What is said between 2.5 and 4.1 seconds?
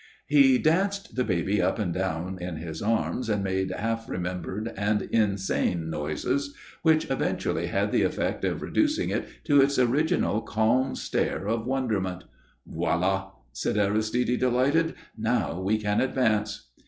his arms and made half